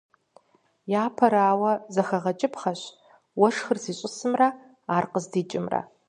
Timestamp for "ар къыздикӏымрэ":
4.95-5.81